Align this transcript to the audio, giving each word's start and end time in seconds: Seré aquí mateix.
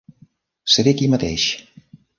Seré 0.77 0.95
aquí 0.95 1.11
mateix. 1.17 1.47